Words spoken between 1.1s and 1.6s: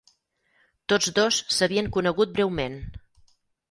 dos